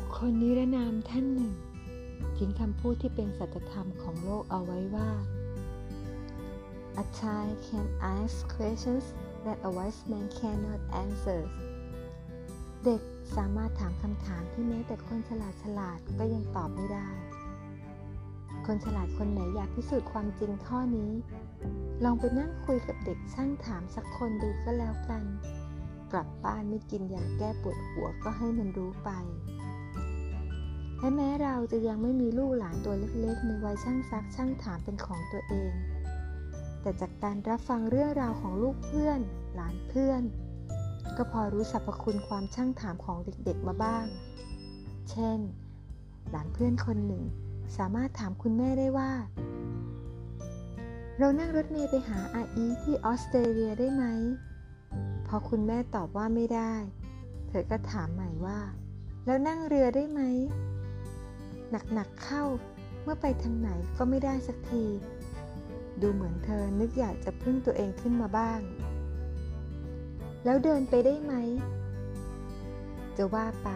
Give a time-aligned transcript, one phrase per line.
[0.00, 1.52] บุคคลนิรนามท่านหนึ่ง
[2.36, 5.10] ทิ้งคำพูดที่เป็นสัจธรรมของโลกเอาไว้ว่า
[7.02, 7.86] A child can
[8.16, 9.06] ask questions
[9.44, 11.40] that a wise man cannot answer
[12.84, 13.00] เด็ก
[13.36, 17.08] สามารถถามคำถามที่แม้แต่คนฉลาดฉลาดก็ยังตอบไม่ได้
[18.66, 21.12] คนฉลาดคนไหนอยากพิสูจน์ความจริงข้อนี้
[22.04, 25.24] ลองไปนั่งคุยกับเด็กช่างถามสักคนดูก็แล้วกัน
[26.12, 29.10] กลับบ้านไม่กินยาแก้ปวดหัวก็ให้มันรู้ไป
[31.00, 35.72] และแม้เราจะยังไม่มีลูกหลานตัวเล็กๆ ในวัยช่างซักช่างถามเป็นของตัวเอง
[36.80, 39.20] แต่จากการรับฟังเรื่องราวของลูกเพื่อน
[39.54, 40.22] หลานเพื่อน
[41.16, 44.04] ก็พอรู้สรรพคุณความช่างถามของเด็กๆมาบ้าง
[45.10, 45.38] เช่น
[46.30, 47.22] หลานเพื่อนคนหนึ่ง
[47.76, 49.12] สามารถถามคุณแม่ได้ว่า
[51.18, 54.04] เรานั่งรถเมล์ไปหาอาอีที่ออสเตรเลียได้ไหม
[55.26, 56.72] พอคุณแม่ตอบว่าไม่ได้
[57.48, 58.60] เธอก็ถามใหม่ว่า
[59.26, 60.20] แล้วนั่งเรือได้ไหม
[61.94, 62.44] หนักๆเข้า
[63.02, 64.84] เมื่อไปทางไหนก็ไม่ได้สักที
[66.00, 68.60] ดูเหมือนเธอนึกอยากจะพึ่งตัวเองขึ้นมาบ้าง
[70.44, 71.34] แล้วเดินไปได้ไหม
[73.16, 73.68] จะว่าไป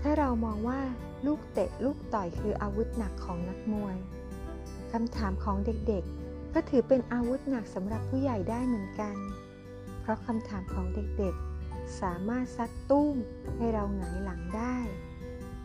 [0.00, 0.80] ถ้าเรามองว่า
[1.26, 3.96] ลูกเตะลูกต่อยคืออาวุธหนักของนักมวย
[4.92, 9.16] คำถามของเด็กๆ ก็ถือเป็นอาวุธหนักสำหรับผู้ใหญ่ได้เหมือนกัน
[10.00, 13.16] เพราะคำถามของเด็กๆ สามารถซัดตุ้ม
[13.56, 14.76] ให้เราหงายหลังได้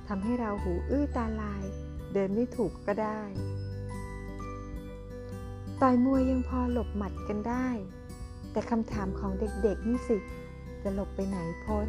[0.07, 1.63] ทำให้เราหูอื้อตาลาย
[2.13, 3.21] เดินไม่ถูกก็ได้
[5.81, 7.67] ต่อยมวยยังพอหลบหมัดกันได้
[8.51, 10.17] แต่คำถามของเด็กๆนี่สิ
[10.83, 11.87] จะหลบไปไหนพ้น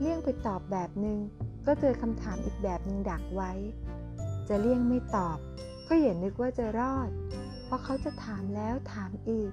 [0.00, 1.18] เลี่ยงไปตอบแบบหนึง่ง
[1.66, 3.52] ก็เจอคำถามอีกแบบหนึ่งดักไว้
[4.48, 5.38] จะเลี่ยงไม่ตอบ
[5.88, 7.10] ก็อย่านึกว่าจะรอด
[7.64, 9.52] เพราะเขาจะถามแล้วถามอีก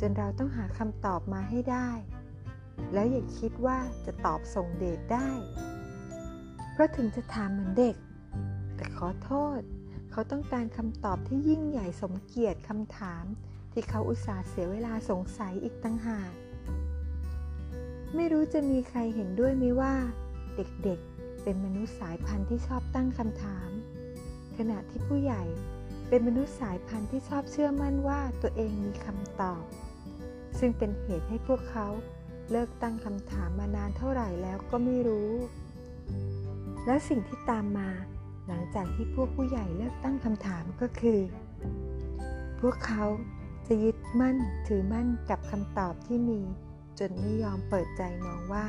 [0.00, 1.90] จนเราต้องหาคำตอบมาให้ได้
[2.92, 5.28] แล้วอย่าคิดว่าจะตอบส่งเดชได้
[6.72, 7.96] เพราะถึงจะถามเหมือนเด็ก
[8.76, 9.60] แต่ขอโทษ
[10.10, 13.24] เขาต้องการคำตอบที่ยิ่งใหญ่สมเกียรติคำถาม
[13.72, 16.32] ที่เขาอุตส่าห์เสียเวลาสงสัยอีกตั้งหาก
[18.14, 19.94] ไม่รู้จะมีใครเห็นด้วยไหมว่า
[20.56, 23.70] เด็กๆ เป็นมนุษย์สายพันธุ์ที่ชอบตั้งคำถาม
[24.56, 25.44] ขณะที่ผู้ใหญ่
[26.08, 29.62] เป็นมนุษย์สายพันธุ์ที่ชอบเชื่อมั่นว่าตัวเองมีคำตอบ
[30.58, 31.88] ซึ่งเป็นเหตุให้พวกเขา
[32.50, 35.30] เลิกตั้งคำถามมานานเท่าไหร่แล้วก็ไม่รู้
[36.86, 37.90] และสิ่งที่ตามมา
[38.46, 41.20] หลังจากที่พวกผู้ใหญ่เลิกตั้งคำถามก็คือ
[42.60, 43.04] พวกเขา
[43.66, 44.36] จะยึดมั่น
[44.68, 46.40] ถือมั่นกับคำตอบที่มี
[46.98, 48.66] จนไม่ยอมเปิดใจมองว่า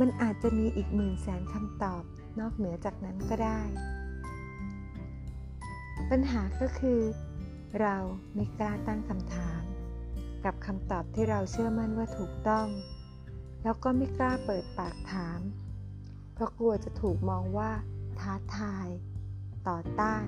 [0.00, 2.02] มันอาจจะมีอีกหมื่นแสนคำตอบ
[2.40, 3.60] นอกเหนือจากนั้นก็ได้
[6.10, 7.00] ปัญหาก็คือ
[7.80, 7.96] เรา
[8.34, 9.62] ไม่กล้าตั้งคำถาม
[10.44, 12.66] กับคำตอบที่เราเชื่อมั่นว่าถูกต้อง
[13.62, 15.40] แล้วก็ไม่กล้าเปิดปากถาม
[16.38, 17.70] เพราะกลัวจะถูกมองว่า
[18.20, 18.88] ท้าทาย
[19.68, 20.26] ต่อต้าน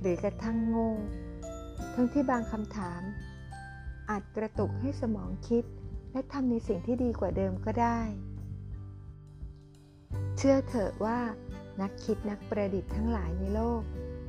[0.00, 0.92] หรือกระทั่งโง่
[1.94, 3.02] ทั้งที่บางคำถาม
[4.10, 5.64] อาจกระตุกให้สมองคิด
[6.12, 8.00] และทำในสิ่งที่ดีกว่าเดิมก็ได้
[10.36, 11.18] เชื่อเถอะว่า
[11.80, 13.82] นักคิดนักประดิษฐ์ทั้งหลายในโลก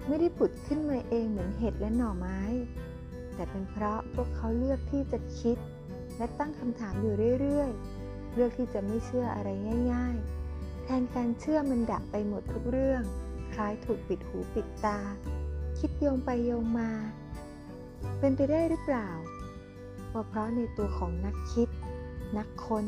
[0.08, 2.42] ไม่ได้ผุดขึ้นมาเองเหมือนเห็ดและหน่อไม้
[3.34, 5.58] แต่เป็นเพราะพวกเขาเลือกที่จะคิด
[6.18, 7.72] และตั้งคำถามอยู่เรื่อย
[8.02, 9.50] ๆ เลือกที่จะไม่เชื่ออะไร
[9.94, 10.45] ง่าย ๆ
[10.88, 13.04] แทนการเชื่อมันดับไปหมดทุกเรื่อง
[13.54, 15.00] คล้ายถูกปิดหูปิดตา
[15.80, 16.92] คิดโยงไปโยงมา
[18.20, 19.10] เป็นไปได้หรือเปล่า
[20.14, 21.70] ว่าเพราะในตัวของนักคิด
[22.38, 22.86] นักค้น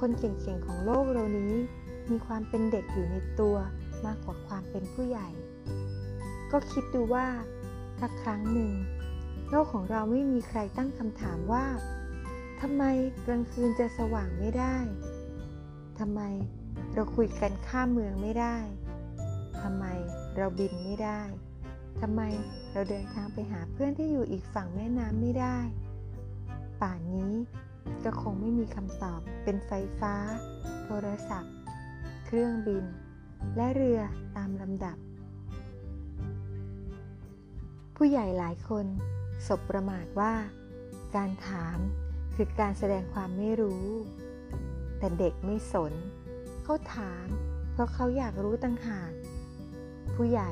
[0.00, 1.54] คนเก่งๆของโลกเรานี้
[2.10, 3.56] มีความเป็นเด็กอยู่ในตัว
[4.04, 5.28] มากกว่าความเป็นผู้ใหญ่
[6.52, 7.26] ก็คิดดูว่า
[7.98, 8.72] ถ้าครั้งหนึ่ง
[9.50, 11.66] โลกของเราไม่มีใครตั้งคำถามว่า
[12.60, 12.84] ทำไม
[13.26, 14.76] กลางคืนจะสว่างไม่ได้
[15.98, 16.20] ทำไม
[16.94, 18.56] เราคุยกันข้ามเมืองไม่ได้
[19.62, 19.84] ทำไม
[20.36, 21.20] เราบินไม่ได้
[22.00, 22.22] ทำไม
[22.72, 25.58] เราเดินทางไปหาเพื่อนที่อยู่อีกฝั่งแม่น้ำไม่ได้
[26.80, 27.34] ป่านนี้
[28.04, 30.14] ก็คงไม่มีคำตอบเป็นไฟฟ้า
[30.84, 31.54] โทรศัพท์
[32.26, 32.84] เครื่องบิน
[33.56, 34.00] และเรือ
[34.36, 34.96] ตามลำดับ
[37.96, 38.86] ผู้ใหญ่หลายคน
[39.48, 40.32] สบประมาทว่า
[41.16, 41.78] การถาม
[42.34, 43.86] คือการแสดงความไม่รู้
[44.98, 45.92] แต่เด็กไม่สน
[46.70, 47.26] เขาถาม
[47.72, 49.12] เพราะเขาอยากรู้ตั้งหาก
[50.14, 50.50] ผู้ใหญ่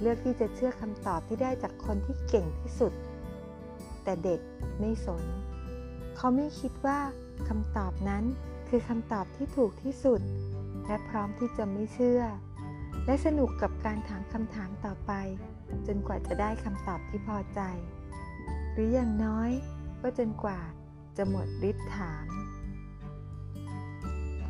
[0.00, 2.92] เลือกที่จะเชื่อคำตอบที่ได้จากคนที่เก่งที่สุด
[4.04, 4.40] แต่เด็ก
[4.80, 5.24] ไม่สน
[6.16, 6.98] เขาไม่คิดว่า
[7.48, 8.24] คำตอบนั้น
[8.68, 10.20] คือคำตอบที่ถูกที่สุด
[10.86, 12.22] และพร้อมที่จะไม่เชื่อ
[13.06, 15.12] และสนุกกับการถามคำถามต่อไป
[15.86, 17.60] จนกว่าจะได้คำตอบที่พอใจ
[18.72, 19.50] หรืออย่างน้อย
[20.00, 20.60] ก็จนกว่า
[21.16, 22.26] จะหมดฤทธิ์ถาม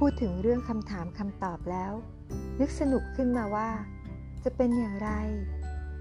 [0.04, 1.92] พูดถึงเรื่องคำถามคำตอบแล้ว
[2.60, 3.70] นึกสนุกขึ้นมาว่า
[4.44, 5.10] จะเป็นอย่างไร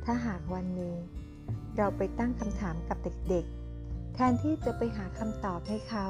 [0.04, 0.94] ถ้าหากวันหนึ่ง
[1.78, 6.08] เราไปตั้งคำถามกับเด็กๆ แทนที่จะไปหาคำตอบให้เขา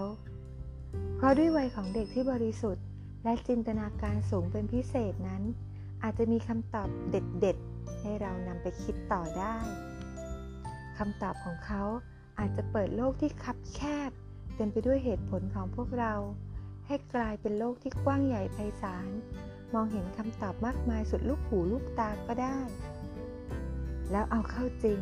[1.15, 2.86] เพราะด้วยวัยของเด็กที่บริสุทธิ์
[3.24, 5.44] และจินตนาการสูงเป็นพิเศษนั้น
[6.03, 9.56] อาจจะมีคำตอบเด็ดๆ ให้เรานำไปคิดต่อได้
[10.97, 11.83] คำตอบของเขา
[12.39, 14.12] อาจจะเปิดโลกที่คับแคบ
[14.56, 16.15] เต็มไปด้วยเหตุผลของพวกเรา
[16.91, 19.09] ให้กลายเป็นโลกที่กว้างใหญ่ไพศาล
[19.74, 22.59] มองเห็นคำตอบมากมายสุดลูกหูลูกตาก็ได้
[24.12, 25.00] แล้วเอาเข้าจริง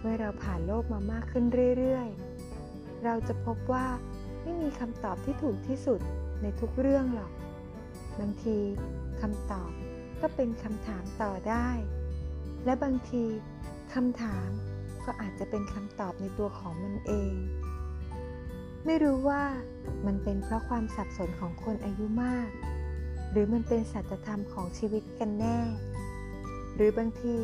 [0.00, 1.44] เมื่อเราผ่านโลกมามากขึ้น
[1.78, 3.86] เรื่อยๆ เราจะพบว่า
[4.42, 6.00] ไม่มีคำตอบที่ถูกที่สุด
[6.42, 7.32] ในทุกเรื่องหรอก
[8.20, 8.58] บางที
[9.20, 9.70] คำตอบ
[10.20, 11.68] ก็เป็นคำถามต่อได้
[12.64, 13.24] และบางที
[13.94, 14.48] คำถาม
[15.04, 17.34] ก็อาจจะเป็นคำตอบในตัวของมันเอง
[18.86, 19.44] ไม่รู้ว่า
[20.06, 22.48] มันเป็นเพราะความสับสนของคนอายุมาก
[23.30, 25.58] หรือมันเป็นสัจธรรมของชีวิตกันแน่
[26.74, 27.36] หรือบางที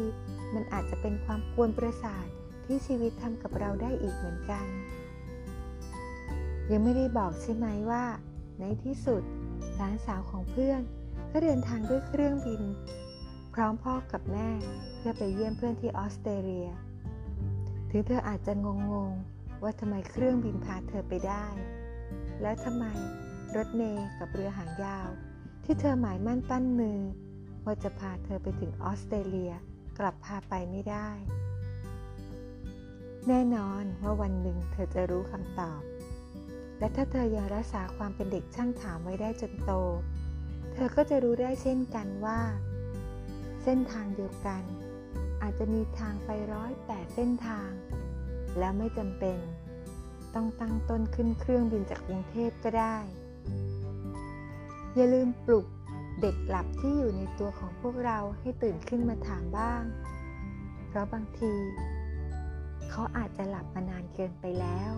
[0.55, 2.27] มันอาจจะเป็นความกวนประสาท
[2.65, 4.67] ที่ชีวิตทำกับเราได้อีกเหมือนกัน
[6.71, 8.05] ยังไม่ได้บอกใช่ไหมว่า
[8.61, 9.23] ในที่สุด
[9.77, 10.81] หลานสาวของเพื่อน
[11.33, 12.63] ก็เดินทางด้วยเครื่องบิน
[13.55, 14.49] พร้อมพ่อกับแม่
[14.97, 16.69] เพื่อไปเยี่ยมเพื่อนที่ออสเตรเลีย
[17.91, 21.47] ถึงเธออาจจะงงๆ ว่าทำไมเครื่องบินพาเธอไปได้
[22.43, 22.85] แล้วทำไม
[23.57, 25.09] รถเมล์กับเรือหางยาว
[25.65, 27.01] ที่เธอหมายมั่นปั้นมือ
[27.65, 29.53] ว่าจะพาเธอไปถึงออสเตรเลีย
[29.99, 31.09] กลับพาไปไม่ได้
[33.29, 35.83] แน่นอนว่าวันหนึ่งเธอจะรู้คำตอบ
[36.79, 39.73] และถ้าเธอยังรักษาความเป็นเด็กช่างถามไว้ได้จนโต
[40.73, 42.41] เธอก็จะรู้ได้เช่นกันว่า
[43.63, 44.63] เส้นทางเดียวกัน
[45.43, 47.71] อาจจะมีทางไปร้อยแปดเส้นทาง
[48.59, 49.39] แล้วไม่จำเป็น
[50.35, 52.97] ต้องตั้งต้นขึ้นเครื่องบินจากกรุงเทพก็ได้
[54.95, 55.67] อย่าลืมปลุก
[56.21, 59.83] เด็กหลับที่อยู่ในตัวของพวกเราให้ตื่นขึ้นมาถามบ้าง
[60.89, 61.53] เพราะบางที
[62.91, 64.93] เขาอาจจะหลับมานานเกินไปแล้ว